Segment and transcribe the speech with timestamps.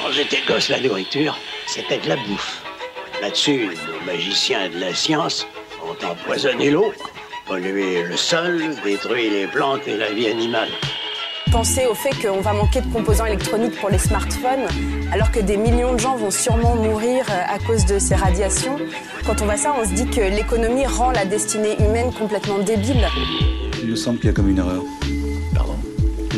[0.00, 2.62] Quand j'étais gosse, la nourriture, c'était de la bouffe.
[3.20, 5.46] Là-dessus, nos magiciens de la science
[5.84, 6.92] ont empoisonné l'eau,
[7.46, 10.68] pollué le sol, détruit les plantes et la vie animale.
[11.50, 14.68] Penser au fait qu'on va manquer de composants électroniques pour les smartphones,
[15.12, 18.78] alors que des millions de gens vont sûrement mourir euh, à cause de ces radiations.
[19.26, 23.08] Quand on voit ça, on se dit que l'économie rend la destinée humaine complètement débile.
[23.82, 24.82] Il me semble qu'il y a comme une erreur.
[25.54, 25.76] Pardon?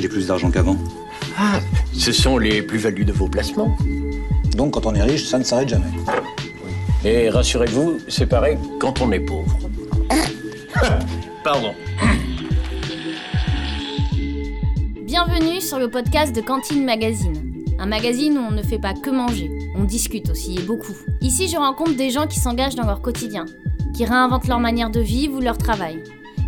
[0.01, 0.77] J'ai plus d'argent qu'avant.
[1.43, 1.59] Ah,
[1.95, 3.75] ce sont les plus-values de vos placements.
[4.59, 5.87] Donc quand on est riche, ça ne s'arrête jamais.
[7.03, 9.57] Et rassurez-vous, c'est pareil quand on est pauvre.
[11.43, 11.73] Pardon.
[15.07, 17.65] Bienvenue sur le podcast de Cantine Magazine.
[17.79, 20.97] Un magazine où on ne fait pas que manger, on discute aussi et beaucoup.
[21.23, 23.47] Ici, je rencontre des gens qui s'engagent dans leur quotidien,
[23.95, 26.05] qui réinventent leur manière de vivre ou leur travail.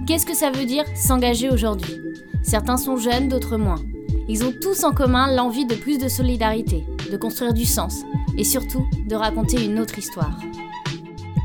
[0.07, 1.99] Qu'est-ce que ça veut dire s'engager aujourd'hui?
[2.43, 3.81] Certains sont jeunes, d'autres moins.
[4.33, 8.01] Ils ont tous en commun l'envie de plus de solidarité, de construire du sens
[8.39, 10.41] et surtout de raconter une autre histoire.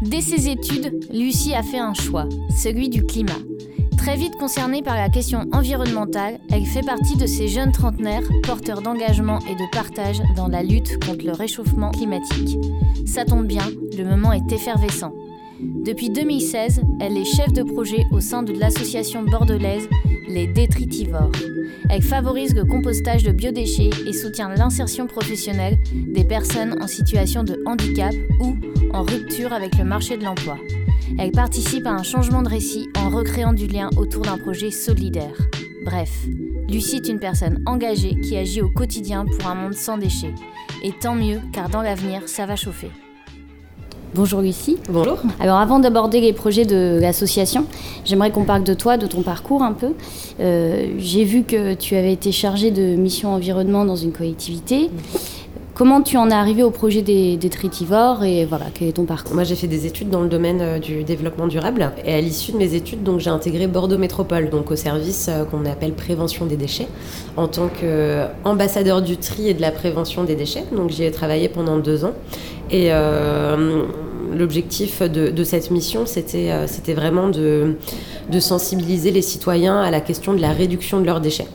[0.03, 3.41] Dès ses études, Lucie a fait un choix, celui du climat.
[3.97, 8.81] Très vite concernée par la question environnementale, elle fait partie de ces jeunes trentenaires porteurs
[8.81, 12.57] d'engagement et de partage dans la lutte contre le réchauffement climatique.
[13.05, 15.13] Ça tombe bien, le moment est effervescent.
[15.59, 19.89] Depuis 2016, elle est chef de projet au sein de l'association bordelaise
[20.27, 21.31] Les Détritivores.
[21.89, 27.61] Elle favorise le compostage de biodéchets et soutient l'insertion professionnelle des personnes en situation de
[27.65, 28.55] handicap ou
[28.93, 30.57] en rupture avec le marché de l'emploi.
[31.17, 35.35] Elle participe à un changement de récit en recréant du lien autour d'un projet solidaire.
[35.85, 36.25] Bref,
[36.69, 40.35] Lucie est une personne engagée qui agit au quotidien pour un monde sans déchets.
[40.83, 42.91] Et tant mieux, car dans l'avenir, ça va chauffer.
[44.15, 44.77] Bonjour Lucie.
[44.89, 45.17] Bonjour.
[45.39, 47.65] Alors avant d'aborder les projets de l'association,
[48.05, 49.93] j'aimerais qu'on parle de toi, de ton parcours un peu.
[50.39, 54.89] Euh, J'ai vu que tu avais été chargée de mission environnement dans une collectivité.
[55.77, 59.05] Comment tu en es arrivé au projet des, des tritivores et voilà, quel est ton
[59.05, 62.19] parcours Moi, j'ai fait des études dans le domaine euh, du développement durable et à
[62.19, 65.93] l'issue de mes études, donc j'ai intégré Bordeaux Métropole, donc au service euh, qu'on appelle
[65.93, 66.87] prévention des déchets,
[67.35, 70.63] en tant qu'ambassadeur du tri et de la prévention des déchets.
[70.75, 72.13] Donc j'y ai travaillé pendant deux ans
[72.71, 73.83] et euh,
[74.35, 76.65] l'objectif de, cette mission, c'était euh,
[76.95, 77.75] vraiment de
[78.39, 81.45] sensibiliser les citoyens à la question de la réduction de leurs déchets.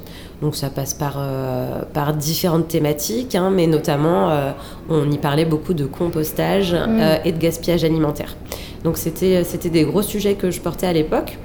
[0.42, 4.50] Donc ça passe par, euh, par différentes thématiques, hein, mais notamment euh,
[4.90, 6.76] on y parlait beaucoup de compostage Mm.
[7.00, 8.36] euh, et de gaspillage alimentaire.
[8.84, 11.38] Donc c'était c'était des gros sujets que je portais à l'époque.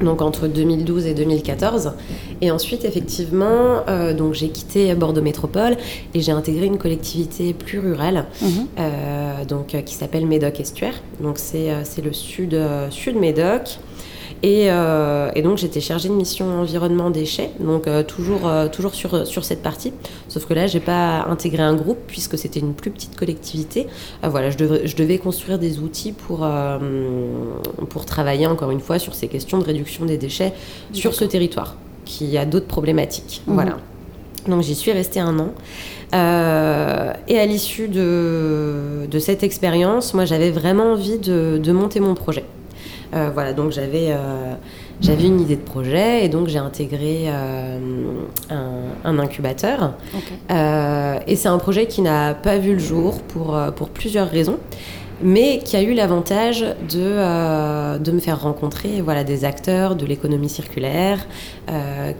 [0.00, 1.92] Donc entre 2012 et 2014.
[2.40, 5.76] Et ensuite, effectivement, euh, donc j'ai quitté Bordeaux Métropole
[6.14, 8.48] et j'ai intégré une collectivité plus rurale, Mhm.
[8.78, 10.94] euh, donc euh, qui s'appelle Médoc Estuaire.
[11.20, 12.56] Donc c'est c'est le sud
[12.90, 13.78] sud Médoc.
[14.42, 18.94] Et, euh, et donc j'étais chargée de mission environnement déchets, donc euh, toujours, euh, toujours
[18.94, 19.92] sur, sur cette partie.
[20.28, 23.86] Sauf que là, j'ai pas intégré un groupe puisque c'était une plus petite collectivité.
[24.22, 26.48] Voilà, je devais, je devais construire des outils pour,
[27.90, 30.54] pour travailler encore une fois sur ces questions de réduction des déchets
[30.92, 33.42] sur ce territoire qui a d'autres problématiques.
[33.46, 33.54] Mhm.
[33.54, 33.76] Voilà.
[34.48, 35.52] Donc j'y suis restée un an.
[36.14, 42.00] Euh, et à l'issue de, de cette expérience, moi j'avais vraiment envie de, de monter
[42.00, 42.44] mon projet.
[43.12, 44.54] Euh, voilà, donc j'avais euh,
[45.00, 47.78] j'avais une idée de projet et donc j'ai intégré euh,
[48.50, 48.68] un,
[49.04, 49.94] un incubateur.
[50.50, 54.58] Euh, et c'est un projet qui n'a pas vu le jour pour, pour plusieurs raisons,
[55.22, 60.06] mais qui a eu l'avantage de, euh, de me faire rencontrer voilà, des acteurs de
[60.06, 61.26] l'économie circulaire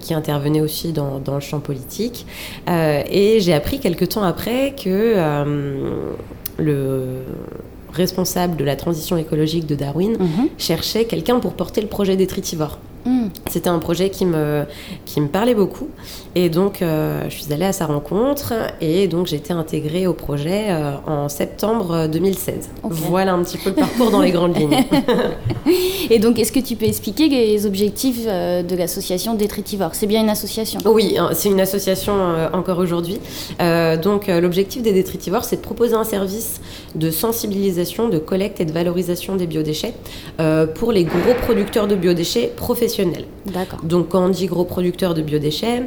[0.01, 2.27] qui intervenaient aussi dans, dans le champ politique.
[2.69, 5.15] Et j'ai appris quelques temps après que
[6.59, 7.05] le
[8.00, 10.49] responsable de la transition écologique de Darwin Mhm.
[10.59, 12.78] cherchait quelqu'un pour porter le projet des tritivores.
[13.05, 13.28] Mm.
[13.50, 14.65] C'était un projet qui me,
[15.05, 15.88] qui me parlait beaucoup.
[16.34, 20.12] Et donc, euh, je suis allée à sa rencontre et donc j'ai été intégrée au
[20.12, 22.71] projet euh, en septembre 2016.
[22.83, 22.93] Ok.
[22.93, 24.84] Voilà un petit peu le parcours dans les grandes lignes.
[26.10, 30.06] Et donc, est-ce que tu peux expliquer les objectifs euh, de l'association des tritivores C'est
[30.06, 30.81] bien une association?
[30.84, 33.21] Oui, hein, c'est une association euh, encore aujourd'hui.
[33.60, 36.60] Euh, donc, euh, l'objectif des détritivores, c'est de proposer un service
[36.97, 39.95] de sensibilisation, de collecte et de valorisation des biodéchets
[40.41, 42.90] euh, pour les gros producteurs de biodéchets professionnels.
[43.47, 43.81] D'accord.
[43.83, 45.83] Donc, quand on dit gros producteurs de biodéchets,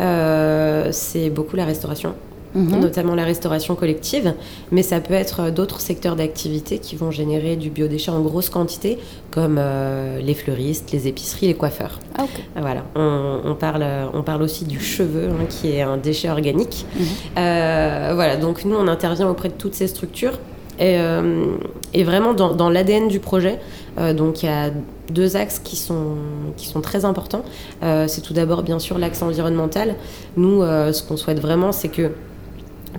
[0.00, 2.14] euh, c'est beaucoup la restauration.
[2.54, 2.80] Mhm.
[2.80, 4.32] notamment la restauration collective,
[4.70, 8.98] mais ça peut être d'autres secteurs d'activité qui vont générer du biodéchet en grosse quantité,
[9.30, 11.98] comme euh, les fleuristes, les épiceries, les coiffeurs.
[12.16, 12.24] Ah.
[12.58, 16.86] Voilà, on, on parle, on parle aussi du cheveu, hein, qui est un déchet organique.
[16.98, 17.06] Mhm.
[17.36, 20.38] Euh, voilà, donc nous, on intervient auprès de toutes ces structures.
[20.78, 21.56] Et, euh,
[21.94, 23.58] et vraiment dans, dans l'ADN du projet,
[23.98, 24.70] euh, donc il y a
[25.10, 26.16] deux axes qui sont,
[26.56, 27.42] qui sont très importants.
[27.82, 29.94] Euh, c'est tout d'abord bien sûr l'axe environnemental.
[30.36, 32.10] Nous, euh, ce qu'on souhaite vraiment, c'est que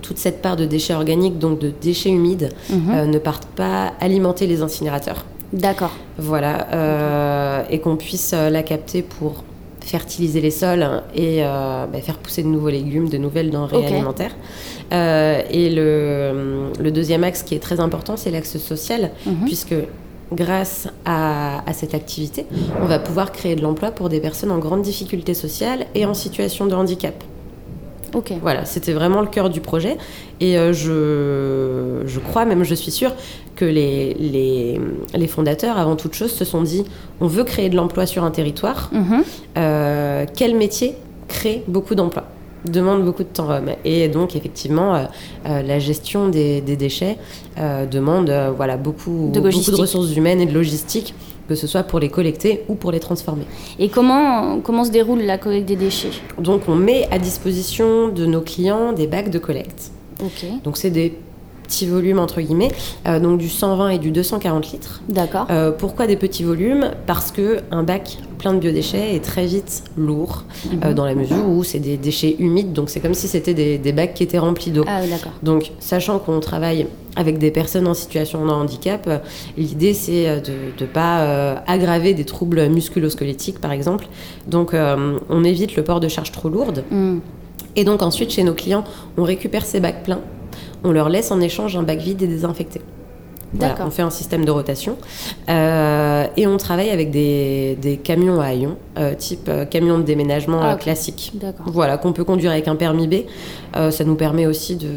[0.02, 3.10] toute cette part de déchets organiques, donc de déchets humides, Mhm.
[3.10, 5.24] ne parte pas alimenter les incinérateurs.
[5.52, 5.92] D'accord.
[6.18, 9.44] Voilà, euh, et qu'on puisse euh, la capter pour
[9.88, 14.34] fertiliser les sols et euh, bah, faire pousser de nouveaux légumes, de nouvelles denrées alimentaires.
[14.92, 19.44] Euh, et le, le deuxième axe qui est très important, c'est l'axe social, Mhm.
[19.46, 19.74] puisque
[20.32, 22.44] grâce à, à cette activité,
[22.82, 26.12] on va pouvoir créer de l'emploi pour des personnes en grande difficulté sociale et en
[26.14, 27.14] situation de handicap.
[28.42, 29.96] Voilà, c'était vraiment le cœur du projet.
[30.40, 33.12] Et euh, je, je crois, même je suis sûre,
[33.58, 34.80] que les, les,
[35.22, 36.84] les fondateurs, avant toute chose, se sont dit
[37.20, 38.80] on veut créer de l'emploi sur un territoire.
[38.92, 39.22] Mhm.
[39.56, 40.94] Euh, quel métier
[41.26, 42.26] crée beaucoup d'emplois
[42.64, 43.70] demande beaucoup de temps homme.
[43.84, 45.04] Et donc, effectivement, euh,
[45.46, 47.16] euh, la gestion des, des déchets
[47.58, 51.14] euh, demande euh, voilà, beaucoup, De beaucoup de ressources humaines et de logistique,
[51.48, 53.46] que ce soit pour les collecter ou pour les transformer.
[53.78, 56.10] Et comment, comment se déroule la collecte des déchets?
[56.38, 59.92] Donc, on met à disposition de nos clients des bacs de collecte.
[60.64, 61.12] Donc c'est des
[61.68, 62.72] petits volumes entre guillemets,
[63.06, 65.02] euh, donc du 120 et du 240 litres.
[65.08, 65.46] D'accord.
[65.50, 66.90] Euh, pourquoi des petits volumes?
[67.06, 70.44] Parce que un bac plein de biodéchets est très vite lourd,
[70.84, 73.78] euh, dans la mesure où c'est des déchets humides, donc c'est comme si c'était des,
[73.78, 74.84] des bacs qui étaient remplis d'eau.
[74.86, 75.32] Ah, oui, d'accord.
[75.42, 76.86] Donc, sachant qu'on travaille
[77.16, 79.10] avec des personnes en situation de handicap,
[79.56, 84.06] l'idée c'est de ne pas euh, aggraver des troubles musculo-squelettiques, par exemple.
[84.46, 86.84] Donc, euh, on évite le port de charges trop lourdes.
[86.90, 87.18] Hmm.
[87.76, 88.84] Et donc ensuite, chez nos clients,
[89.16, 90.20] on récupère ces bacs pleins,
[90.84, 92.80] on leur laisse en échange un bac vide et désinfecté.
[93.54, 94.96] Voilà, on fait un système de rotation.
[95.48, 100.02] Euh, et on travaille avec des, des camions à haillons, euh, type euh, camion de
[100.02, 101.32] déménagement Ah, classique.
[101.64, 103.14] Voilà, qu'on peut conduire avec un permis B.
[103.90, 104.88] Ça nous permet aussi de,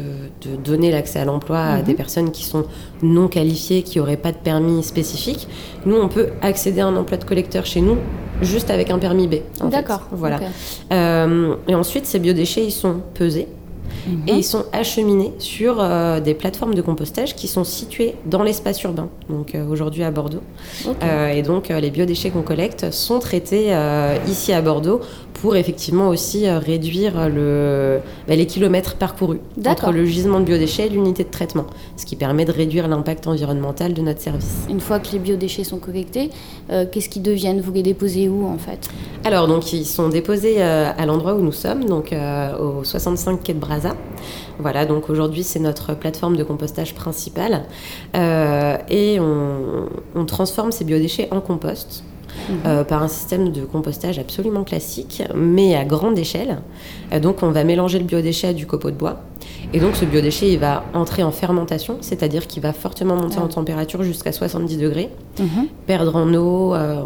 [0.42, 1.82] de donner l'accès à l'emploi à Mhm.
[1.84, 2.64] des personnes qui sont
[3.02, 5.48] non qualifiées, qui n'auraient pas de permis spécifique.
[5.86, 7.96] Nous, on peut accéder à un emploi de collecteur chez nous
[8.42, 9.36] juste avec un permis B.
[9.70, 10.08] D'accord.
[10.10, 10.40] Voilà.
[10.90, 13.48] et ensuite, ces biodéchets, ils sont pesés
[14.06, 14.28] Mhm.
[14.28, 18.82] et ils sont acheminés sur euh, des plateformes de compostage qui sont situées dans l'espace
[18.82, 20.42] urbain, donc euh, aujourd'hui à Bordeaux.
[21.02, 23.74] Euh, et donc, les biodéchets qu'on collecte sont traités
[24.26, 25.00] ici à Bordeaux
[25.42, 27.98] pour effectivement aussi euh, réduire le,
[28.28, 31.66] bah, les kilomètres parcourus entre le gisement de biodéchets et l'unité de traitement,
[31.96, 34.66] ce qui permet de réduire l'impact environnemental de notre service.
[34.70, 36.30] Une fois que les biodéchets sont collectés,
[36.70, 37.60] euh, qu'est-ce qu'ils deviennent?
[37.60, 38.88] Vous les déposez où en fait?
[39.24, 43.42] Alors, donc, ils sont déposés euh, à l'endroit où nous sommes, donc euh, au 65
[43.42, 43.96] quai de Brazza.
[44.60, 47.64] Voilà, donc aujourd'hui, c'est notre plateforme de compostage principale.
[48.14, 52.04] Et on, on transforme ces biodéchets en compost.
[52.66, 56.62] Euh, par un système de compostage absolument classique, mais à grande échelle.
[57.12, 59.20] Euh, donc, on va mélanger le biodéchet du copeau de bois.
[59.74, 63.44] Et donc, ce biodéchet, il va entrer en fermentation, c'est-à-dire qu'il va fortement monter Ah.
[63.44, 65.66] en température jusqu'à 70 degrés Mhm.
[65.86, 67.02] perdre en eau, euh,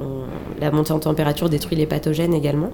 [0.61, 2.71] la montée en température détruit les pathogènes également.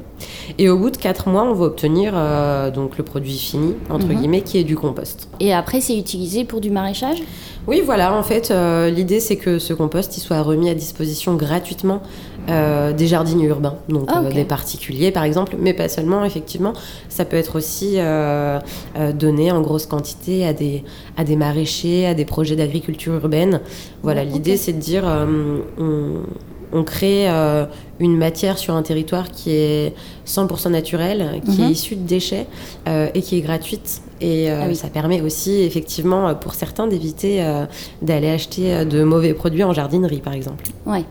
[0.58, 4.06] Et au bout de 4 mois, on va obtenir euh, donc le produit fini, entre
[4.06, 4.16] Mhm.
[4.16, 5.28] guillemets, qui est du compost.
[5.40, 7.18] Et après, c'est utilisé pour du maraîchage?
[7.68, 11.34] Oui, voilà, en fait, euh, l'idée c'est que ce compost il soit remis à disposition
[11.34, 12.00] gratuitement
[12.48, 16.72] des jardiniers urbains, donc Ah, des particuliers par exemple, mais pas seulement, effectivement,
[17.08, 17.98] ça peut être aussi
[19.14, 20.82] donné en grosse quantité à des,
[21.16, 23.60] à des maraîchers, à des projets d'agriculture urbaine.
[24.02, 27.66] Voilà, l'idée c'est de dire euh, on, on crée euh,
[28.00, 29.92] une matière sur un territoire qui est
[30.26, 31.68] 100% naturelle, qui Mhm.
[31.68, 32.46] est issue de déchets
[32.88, 34.00] euh, et qui est gratuite.
[34.20, 34.76] Et Ah oui.
[34.76, 37.44] ça permet aussi, effectivement, pour certains, d'éviter
[38.02, 40.62] d'aller acheter de mauvais produits en jardinerie, par exemple.
[40.86, 41.02] Ouais.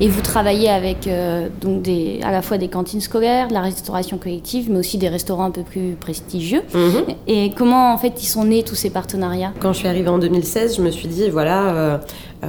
[0.00, 3.62] Et vous travaillez avec euh, donc des, à la fois des cantines scolaires, de la
[3.62, 6.62] restauration collective, mais aussi des restaurants un peu plus prestigieux.
[7.26, 9.52] Et comment en fait ils sont nés tous ces partenariats?
[9.58, 11.98] Quand je suis arrivée en 2016, je me suis dit, voilà, euh,
[12.44, 12.46] euh,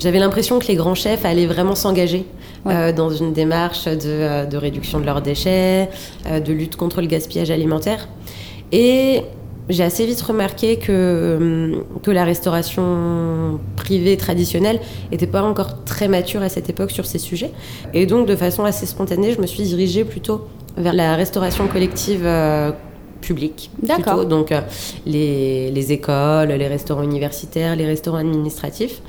[0.00, 2.24] j'avais l'impression que les grands chefs allaient vraiment s'engager
[2.64, 2.74] Ouais.
[2.76, 5.88] euh, dans une démarche de, de réduction de leurs déchets,
[6.26, 8.06] euh, de lutte contre le gaspillage alimentaire.
[8.70, 9.22] Et
[9.68, 16.08] j'ai assez vite remarqué que, hum, que la restauration privée traditionnelle n'était pas encore très
[16.08, 17.52] mature à cette époque sur ces sujets.
[17.94, 22.22] Et donc, de façon assez spontanée, je me suis dirigée plutôt vers la restauration collective
[22.24, 22.72] euh,
[23.20, 23.70] publique.
[23.82, 24.26] D'accord.
[24.26, 24.60] Donc, euh,
[25.06, 29.00] les, les écoles, les restaurants universitaires, les restaurants administratifs.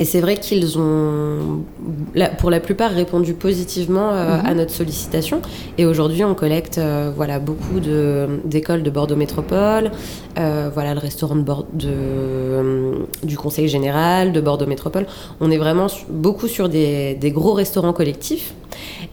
[0.00, 1.62] Et c'est vrai qu'ils ont,
[2.38, 4.46] pour la plupart, répondu positivement euh, Mhm.
[4.46, 5.42] à notre sollicitation.
[5.76, 7.80] Et aujourd'hui, on collecte euh, voilà, beaucoup
[8.44, 9.90] d'écoles de, Bordeaux Métropole,
[10.38, 15.06] euh, voilà, le restaurant de Bord- de, du Conseil Général de Bordeaux Métropole.
[15.40, 18.54] On est vraiment beaucoup sur des, des gros restaurants collectifs.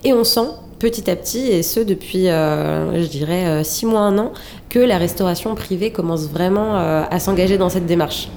[0.06, 0.48] Et on sent
[0.79, 4.32] petit à petit, et ce depuis, euh, je dirais, euh, six mois, un an,
[4.70, 8.29] que la restauration privée commence vraiment euh, à s'engager dans cette démarche.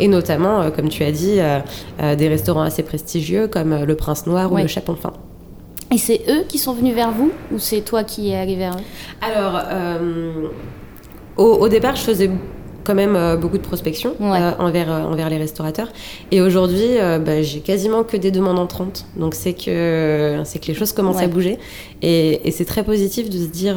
[0.00, 1.58] Et notamment, euh, comme tu as dit, euh,
[2.02, 5.12] euh, des restaurants assez prestigieux comme le Prince Noir ou le Chapon Fin.
[5.92, 8.74] Et c'est eux qui sont venus vers vous ou c'est toi qui es allé vers
[8.74, 8.82] eux?
[9.22, 10.48] Alors, euh,
[11.36, 12.30] au, au départ, je faisais
[12.84, 14.38] quand même euh, beaucoup de prospection Ouais.
[14.40, 15.88] euh, envers, envers les restaurateurs.
[16.30, 19.06] Et aujourd'hui, bah, j'ai quasiment que des demandes entrantes.
[19.16, 21.24] Donc c'est que, que les choses commencent Ouais.
[21.24, 21.58] à bouger.
[22.02, 23.76] Et, et c'est très positif de se dire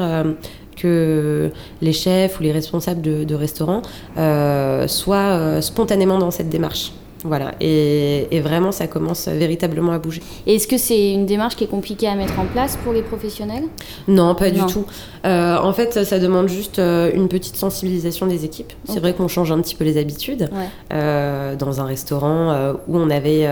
[0.76, 1.52] que
[1.82, 3.82] les chefs ou les responsables de, de restaurants
[4.18, 6.92] euh, soient euh, spontanément dans cette démarche.
[7.24, 10.24] Voilà, et, et vraiment ça commence véritablement à bouger.
[10.48, 13.04] Et Est-ce que c'est une démarche qui est compliquée à mettre en place pour les
[13.04, 13.66] professionnels?
[14.08, 14.86] Non, pas du tout.
[15.26, 18.74] Euh, en fait, ça, demande juste une petite sensibilisation des équipes.
[18.86, 20.50] C'est vrai qu'on change un petit peu les habitudes.
[20.52, 20.68] Ouais.
[20.94, 23.48] Euh, dans un restaurant euh, où on avait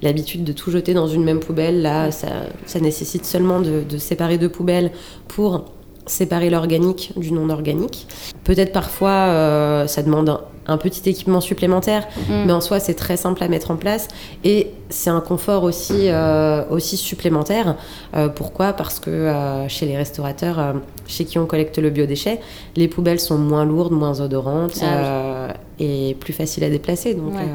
[0.00, 2.28] l'habitude de tout jeter dans une même poubelle, là, ça,
[2.66, 4.92] ça nécessite seulement de, de séparer deux poubelles
[5.26, 5.64] pour
[6.06, 8.06] séparer l'organique du non organique.
[8.44, 12.44] Peut-être parfois, euh, ça demande un, un petit équipement supplémentaire, Mm.
[12.46, 14.08] mais en soi, c'est très simple à mettre en place
[14.44, 17.76] et c'est un confort aussi, euh, aussi supplémentaire.
[18.16, 18.72] Euh, pourquoi?
[18.74, 19.30] Parce que
[19.68, 20.74] chez les restaurateurs,
[21.06, 22.40] chez qui on collecte le biodéchet,
[22.76, 25.86] les poubelles sont moins lourdes, moins odorantes Ah oui.
[26.10, 27.14] et plus faciles à déplacer.
[27.14, 27.46] Donc, Ouais.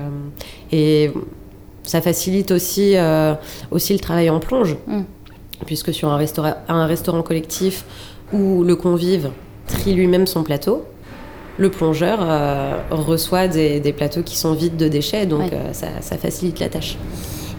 [0.72, 1.12] et
[1.84, 2.96] ça facilite aussi,
[3.72, 5.01] aussi le travail en plonge, Mm.
[5.65, 7.86] puisque sur un, restaura- un restaurant collectif
[8.33, 9.31] où le convive
[9.67, 10.83] trie lui-même son plateau,
[11.57, 15.50] le plongeur euh, reçoit des, des plateaux qui sont vides de déchets, donc Ouais.
[15.53, 16.98] euh, ça, ça facilite la tâche.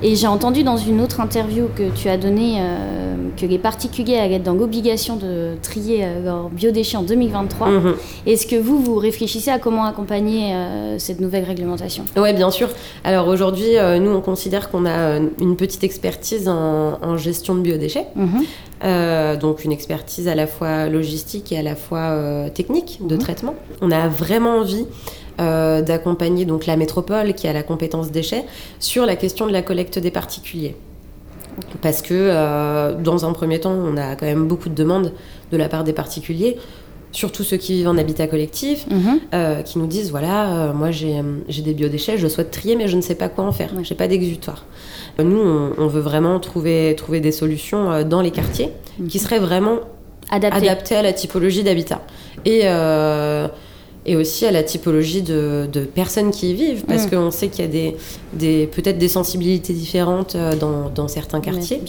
[0.02, 4.16] Et j'ai entendu dans une autre interview que tu as donnée euh, que les particuliers
[4.16, 7.68] allaient être dans l'obligation de trier leurs biodéchets en 2023.
[7.68, 7.94] Mhm.
[8.26, 10.54] Est-ce que vous, vous réfléchissez à comment accompagner
[10.96, 12.04] cette nouvelle réglementation?
[12.16, 12.70] Oui, bien sûr.
[13.04, 18.06] Alors aujourd'hui, nous, on considère qu'on a une petite expertise en, en gestion de biodéchets.
[18.16, 18.42] Mhm.
[18.82, 23.14] Euh, donc une expertise à la fois logistique et à la fois euh, technique de
[23.14, 23.20] Mhm.
[23.20, 23.54] traitement.
[23.82, 24.86] On a vraiment envie
[25.38, 28.44] euh, d'accompagner donc la métropole qui a la compétence déchets
[28.78, 30.76] sur la question de la collecte des particuliers.
[31.82, 35.12] Parce que dans un premier temps, on a quand même beaucoup de demandes
[35.52, 36.56] de la part des particuliers,
[37.12, 39.20] surtout ceux qui vivent en habitat collectif, Mhm.
[39.34, 42.76] euh, qui nous disent voilà, euh, moi j'ai euh, j'ai des biodéchets, je souhaite trier,
[42.76, 43.70] mais je ne sais pas quoi en faire.
[43.82, 44.64] J'ai pas d'exutoire.
[45.18, 48.70] Nous, on, on veut vraiment trouver, trouver des solutions dans les quartiers
[49.08, 49.80] qui seraient vraiment
[50.30, 50.68] Adapté.
[50.68, 52.00] adaptées à la typologie d'habitat
[52.44, 53.48] et, euh,
[54.06, 57.10] et aussi à la typologie de, de personnes qui y vivent, parce Mm.
[57.10, 57.96] qu'on sait qu'il y a des,
[58.32, 61.82] des, peut-être des sensibilités différentes dans, dans certains quartiers.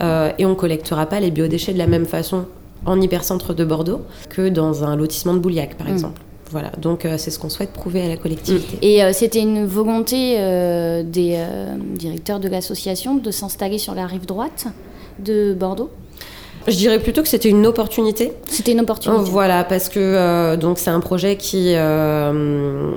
[0.00, 2.46] Euh, et on collectera pas les biodéchets de la même façon
[2.86, 5.92] en hypercentre de Bordeaux que dans un lotissement de Bouliac, par Mm.
[5.92, 6.20] exemple.
[6.50, 8.78] Voilà, donc euh, c'est ce qu'on souhaite prouver à la collectivité.
[8.80, 11.38] Et euh, c'était une volonté euh, des
[11.94, 14.66] directeurs de l'association de s'installer sur la rive droite
[15.18, 15.90] de Bordeaux?
[16.66, 18.32] Je dirais plutôt que c'était une opportunité.
[18.46, 19.22] C'était une opportunité.
[19.30, 22.92] Voilà, parce que euh, donc c'est un projet qui euh,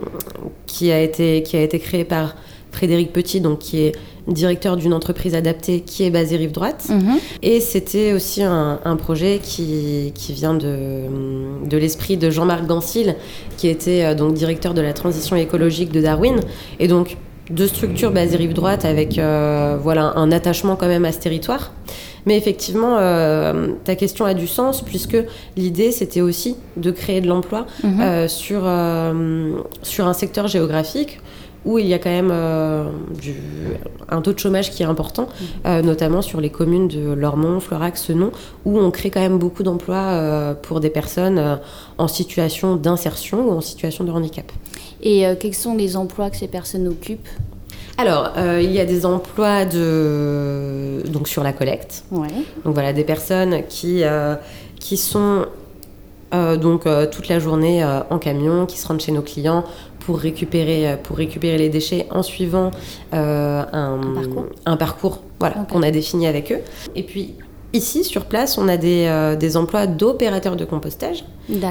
[0.65, 2.35] qui a été qui a été créé par
[2.71, 3.91] Frédéric Petit, donc qui est
[4.27, 6.85] directeur d'une entreprise adaptée qui est basée rive droite.
[6.89, 7.17] Mhm.
[7.41, 11.03] Et c'était aussi un, un projet qui, qui vient de,
[11.67, 13.15] de l'esprit de Jean-Marc Gansil,
[13.57, 16.39] qui était euh, donc directeur de la transition écologique de Darwin.
[16.79, 17.17] Et donc
[17.49, 21.73] deux structures basées rive droite avec euh, voilà, un attachement quand même à ce territoire.
[22.27, 25.17] Mais effectivement, euh, ta question a du sens puisque
[25.57, 27.99] l'idée c'était aussi de créer de l'emploi Mhm.
[28.01, 28.61] euh, sur,
[29.81, 31.19] sur un secteur géographique
[31.65, 32.85] où il y a quand même euh,
[33.21, 33.35] du-
[34.09, 35.27] un taux de chômage qui est important,
[35.65, 38.31] euh, notamment sur les communes de Lormont, Florac, Senon,
[38.65, 41.59] où on crée quand même beaucoup d'emplois euh, pour des personnes
[41.97, 44.51] en situation d'insertion ou en situation de handicap.
[45.03, 47.27] Et quels sont les emplois que ces personnes occupent?
[47.97, 51.03] Alors, euh, il y a des emplois de...
[51.07, 52.27] donc sur la collecte, Ouais.
[52.65, 54.35] Donc voilà, des personnes qui, euh,
[54.79, 55.45] qui sont
[56.33, 59.63] euh, donc euh, toute la journée euh, en camion, qui se rendent chez nos clients
[59.99, 62.71] pour récupérer, pour récupérer les déchets en suivant
[63.11, 64.45] un, Un parcours.
[64.65, 66.59] un parcours, voilà, qu'on a défini avec eux.
[66.95, 67.35] Et puis
[67.73, 71.23] ici, sur place, on a des, des emplois d'opérateurs de compostage.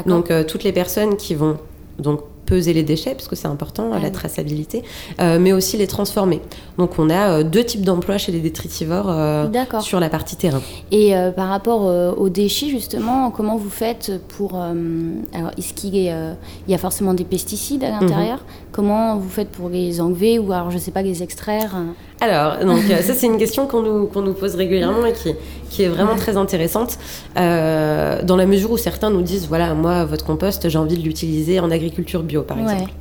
[0.06, 1.56] Donc toutes les personnes qui vont
[1.98, 2.20] donc
[2.50, 4.83] peser les déchets, parce que c'est important, la traçabilité,
[5.21, 6.40] euh, mais aussi les transformer.
[6.78, 9.47] Donc on a euh, deux types d'emplois chez les détritivores euh,
[9.80, 10.61] sur la partie terrain.
[10.90, 11.83] Et par rapport
[12.19, 14.57] aux déchets, justement, comment vous faites pour...
[14.57, 18.40] alors, est-ce qu'il y a forcément des pesticides à l'intérieur?
[18.73, 22.64] Comment vous faites pour les enlever ou alors, je sais pas, les extraire euh Alors,
[22.64, 25.35] donc, ça, c'est une question qu'on nous, qu'on nous pose régulièrement et qui,
[25.71, 26.99] qui est vraiment très intéressante.
[27.37, 31.02] euh, dans la mesure où certains nous disent voilà, moi, votre compost, j'ai envie de
[31.02, 32.64] l'utiliser en agriculture bio, par Ouais.
[32.73, 32.92] exemple,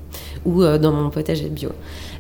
[0.46, 1.70] ou euh, dans mon potager bio.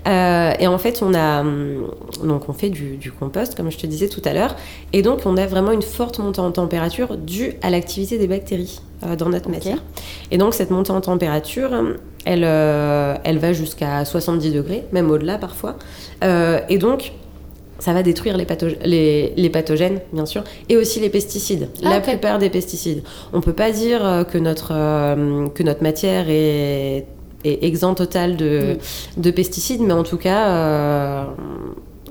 [0.07, 1.87] Euh, et en fait, on a hum,
[2.23, 4.55] donc on fait du, du compost, comme je te disais tout à l'heure,
[4.93, 8.79] et donc on a vraiment une forte montée en température due à l'activité des bactéries
[9.03, 9.77] euh, dans notre matière.
[10.31, 11.69] Et donc cette montée en température,
[12.25, 15.75] elle, euh, elle va jusqu'à 70 degrés, même au-delà parfois.
[16.21, 17.11] Et donc
[17.79, 18.45] ça va détruire les,
[18.85, 21.69] les, les pathogènes, bien sûr, et aussi les pesticides.
[21.83, 23.03] Ah, la plupart des pesticides.
[23.33, 27.05] On peut pas dire euh, que notre, euh, que notre matière est,
[27.45, 28.77] est exempte totale de,
[29.17, 31.23] de pesticides, mais en tout cas, euh,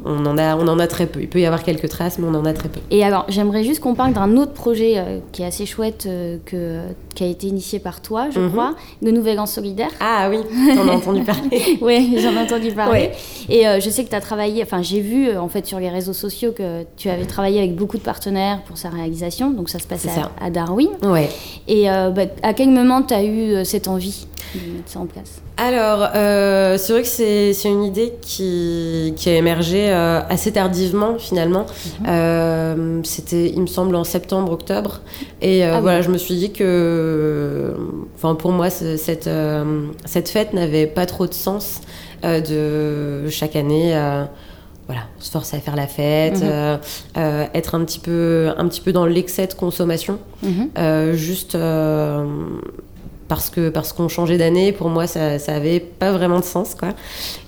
[0.05, 1.21] on, en a, on en a très peu.
[1.21, 2.81] Il peut y avoir quelques traces, mais on en a très peu.
[2.91, 6.09] Et alors, j'aimerais juste qu'on parle d'un autre projet euh, qui est assez chouette,
[6.47, 6.81] que,
[7.19, 8.53] qui a été initié par toi, je Mhm.
[8.53, 9.91] crois, de Nouvelle An Solidaire.
[9.99, 10.39] Ah oui,
[10.77, 11.79] t'en as entendu parler.
[11.81, 12.93] Oui, j'en ai entendu parler.
[12.93, 13.13] Ouais.
[13.49, 15.81] Et euh, je sais que tu as travaillé, enfin j'ai vu euh, en fait sur
[15.81, 19.69] les réseaux sociaux que tu avais travaillé avec beaucoup de partenaires pour sa réalisation, donc
[19.69, 20.91] ça se passait à, à Darwin.
[21.03, 21.29] Ouais.
[21.67, 25.07] Et euh, bah, à quel moment tu as eu cette envie de mettre ça en
[25.07, 25.41] place?
[25.61, 31.67] Alors, euh, c'est vrai que c'est une idée qui, qui a émergé assez tardivement finalement.
[32.07, 35.01] Euh, C'était, il me semble, en septembre-octobre.
[35.43, 35.83] Et euh, Ah oui.
[35.83, 37.08] voilà, je me suis dit que,
[38.17, 41.81] enfin, pour moi, ce- cette, euh, cette fête n'avait pas trop de sens
[42.25, 43.95] euh, de chaque année.
[43.97, 44.25] euh,
[44.87, 46.49] voilà, se forcer à faire la fête, Mhm.
[46.50, 46.77] euh,
[47.19, 50.19] euh, être un petit peu, un petit peu dans l'excès de consommation.
[50.43, 50.71] Mhm.
[50.79, 52.25] Euh, juste euh,
[53.29, 56.75] parce que parce qu'on changeait d'année, pour moi, ça, ça avait pas vraiment de sens,
[56.75, 56.88] quoi.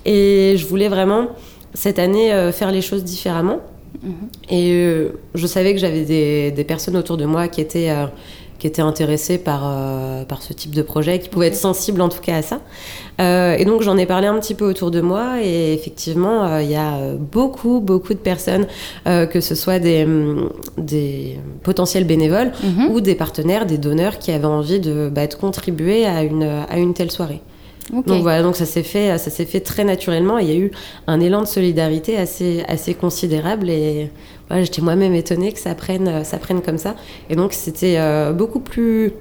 [0.05, 1.29] Et je voulais vraiment
[1.73, 3.57] cette année euh, faire les choses différemment.
[4.03, 4.11] Mhm.
[4.51, 8.05] Et euh, je savais que j'avais des, des personnes autour de moi qui étaient euh,
[8.61, 12.09] qui étaient intéressées par euh, par ce type de projet, qui pouvaient être sensibles en
[12.09, 12.59] tout cas à ça.
[13.19, 16.61] Euh, et donc j'en ai parlé un petit peu autour de moi et effectivement euh,
[16.61, 18.67] il y a beaucoup beaucoup de personnes,
[19.05, 22.91] que ce soit des hum, des potentiels bénévoles Mhm.
[22.91, 26.77] ou des partenaires, des donneurs qui avaient envie de, bah, de contribuer à une, à
[26.77, 27.41] une telle soirée.
[27.91, 30.37] Donc voilà, donc ça s'est fait, ça s'est fait très naturellement.
[30.37, 30.71] Il y a eu
[31.07, 34.09] un élan de solidarité assez, assez considérable et
[34.47, 36.95] voilà, j'étais moi-même étonnée que ça prenne, ça prenne comme ça.
[37.29, 39.13] Et donc c'était euh, beaucoup plus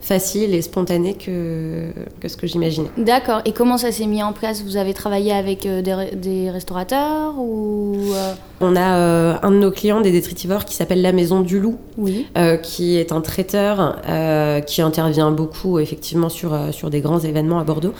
[0.00, 2.88] facile et spontané que, que ce que j'imaginais.
[2.96, 3.42] D'accord.
[3.44, 4.62] Et comment ça s'est mis en place?
[4.62, 9.50] Vous avez travaillé avec euh, des, re- des restaurateurs ou euh, On a euh, un
[9.50, 12.26] de nos clients des détritivores qui s'appelle la Maison du Loup, Oui.
[12.38, 17.58] euh, qui est un traiteur euh, qui intervient beaucoup effectivement sur, sur des grands événements
[17.58, 17.92] à Bordeaux,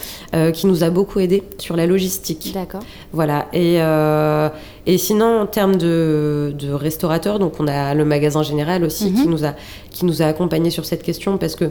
[0.54, 2.52] qui nous a beaucoup aidé sur la logistique.
[2.54, 2.80] D'accord.
[3.12, 3.46] Voilà.
[3.52, 3.78] Et,
[4.86, 9.14] et sinon, en termes de, de restaurateurs, donc on a le magasin général aussi Mhm.
[9.22, 9.54] qui, nous a,
[9.90, 11.66] qui nous a accompagnés sur cette question parce que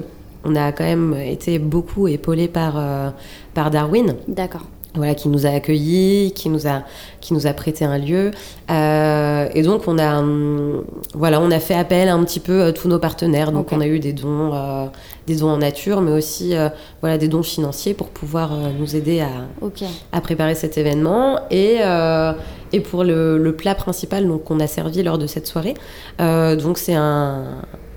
[0.45, 3.10] on a quand même été beaucoup épaulés par, euh,
[3.54, 4.62] par Darwin D'accord.
[4.95, 6.82] Voilà, qui nous a accueillis, qui nous a,
[7.21, 8.32] qui nous a prêté un lieu.
[8.71, 12.73] Euh, et donc, on a, hum, voilà, on a fait appel un petit peu à
[12.73, 13.52] tous nos partenaires.
[13.52, 14.86] Donc, on a eu des dons, euh,
[15.28, 16.69] des dons en nature, mais aussi euh,
[17.02, 19.30] voilà, des dons financiers pour pouvoir euh, nous aider à,
[20.12, 21.39] à préparer cet événement.
[21.52, 22.34] Et, euh,
[22.73, 25.75] et pour le, le plat principal qu'on a servi lors de cette soirée,
[26.19, 27.43] euh, donc c'est un,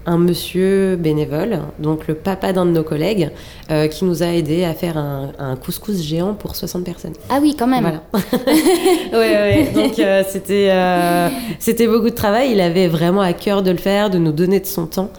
[0.06, 3.30] un monsieur bénévole, donc le papa d'un de nos collègues,
[3.70, 7.12] euh, qui nous a aidé à faire un, un couscous géant pour 60 personnes.
[7.30, 7.82] Ah oui, quand même.
[7.82, 8.02] Voilà.
[9.12, 9.70] ouais, ouais.
[9.74, 12.50] Donc euh, c'était euh, c'était beaucoup de travail.
[12.52, 15.10] Il avait vraiment à cœur de le faire, de nous donner de son temps.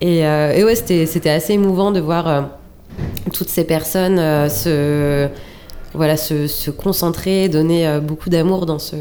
[0.00, 2.50] Et, et ouais, c'était assez émouvant de voir
[3.32, 4.18] toutes ces personnes
[4.50, 5.28] se
[5.94, 8.96] voilà se, se concentrer, donner beaucoup d'amour dans ce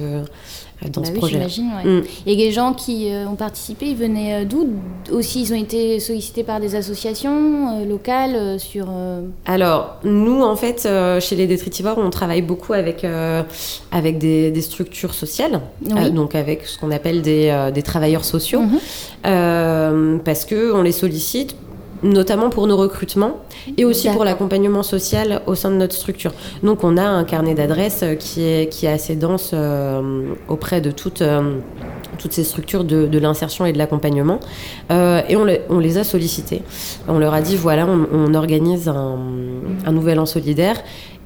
[0.89, 1.33] dans Bah ce oui, projet.
[1.35, 1.71] j'imagine.
[1.83, 1.91] ouais.
[2.01, 2.03] Mm.
[2.27, 4.67] Et les gens qui euh, ont participé, ils venaient euh, d'où?
[5.11, 8.87] Aussi, ils ont été sollicités par des associations euh, locales sur.
[9.45, 10.87] Alors, nous, en fait,
[11.21, 13.05] chez les détritivores, on travaille beaucoup avec,
[13.91, 16.11] avec des, des structures sociales, Oui.
[16.11, 18.79] donc avec ce qu'on appelle des, des travailleurs sociaux, Mhm.
[19.25, 21.55] euh, parce qu'on les sollicite
[22.03, 23.37] notamment pour nos recrutements
[23.77, 26.33] et aussi pour l'accompagnement social au sein de notre structure.
[26.61, 30.81] Donc on a un carnet d'adresses euh, qui est, qui est assez dense euh, auprès
[30.81, 31.59] de toutes, euh,
[32.17, 34.39] toutes ces structures de, de l'insertion et de l'accompagnement.
[34.91, 36.61] Euh, et on, les- on les a sollicités.
[37.07, 39.17] On leur a dit, voilà, on, on organise un,
[39.85, 40.81] un nouvel an solidaire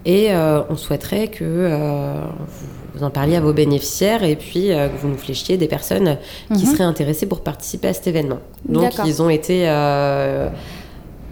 [0.06, 0.30] et
[0.70, 5.08] on souhaiterait que vous- vous en parliez à vos bénéficiaires et puis euh, que vous
[5.08, 6.18] nous fléchiez des personnes
[6.56, 6.72] qui Mhm.
[6.74, 8.40] seraient intéressées pour participer à cet événement.
[8.68, 9.64] Donc ils ont été...
[9.70, 10.50] euh,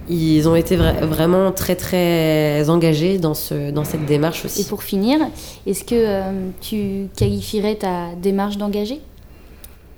[0.08, 4.62] ils ont été vra- vraiment très très engagés dans, ce, dans cette démarche aussi.
[4.62, 5.18] Et pour finir,
[5.66, 6.22] est-ce que euh,
[6.62, 9.00] tu qualifierais ta démarche d'engagé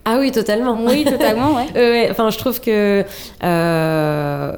[0.09, 0.77] Ah oui, totalement.
[0.85, 1.65] Oui, totalement, ouais.
[1.75, 2.07] Ouais, ouais.
[2.09, 3.03] Enfin, je trouve que
[3.43, 4.51] euh,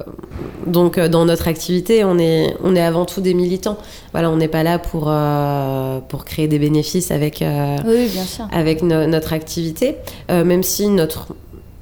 [0.68, 3.78] donc euh, dans notre activité, on est on est avant tout des militants.
[4.12, 8.24] Voilà, on n'est pas là pour euh, pour créer des bénéfices avec euh, Oui, bien
[8.24, 8.46] sûr.
[8.52, 9.96] avec no- notre activité,
[10.30, 11.28] Euh, même si notre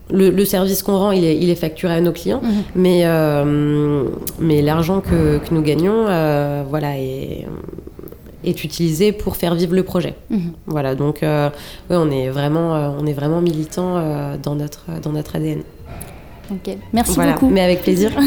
[0.09, 2.63] le, le service qu'on rend, il est, il est facturé à nos clients, Mhm.
[2.75, 4.03] mais, euh,
[4.39, 7.45] mais l'argent que, que nous gagnons, euh, voilà, est,
[8.47, 10.15] est utilisé pour faire vivre le projet.
[10.29, 10.53] Mhm.
[10.65, 11.49] Voilà, donc euh,
[11.89, 15.63] ouais, on est vraiment, euh, on est vraiment militant euh, dans notre dans notre ADN.
[16.51, 16.75] Ok.
[16.93, 17.49] Merci voilà, beaucoup.
[17.49, 18.11] mais avec plaisir.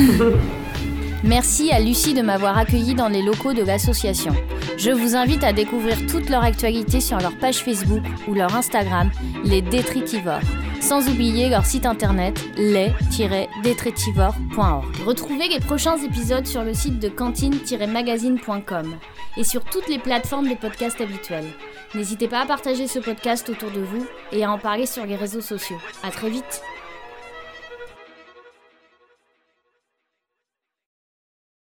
[1.23, 4.35] Merci à Lucie de m'avoir accueilli dans les locaux de l'association.
[4.79, 9.11] Je vous invite à découvrir toute leur actualité sur leur page Facebook ou leur Instagram,
[9.45, 10.41] les Détritivores.
[10.81, 14.85] Sans oublier leur site internet les-détritivores.org.
[15.05, 18.97] Retrouvez les prochains épisodes sur le site de cantine-magazine.com
[19.37, 21.53] et sur toutes les plateformes de podcast habituelles.
[21.95, 25.17] N'hésitez pas à partager ce podcast autour de vous et à en parler sur les
[25.17, 25.77] réseaux sociaux.
[26.03, 26.63] À très vite!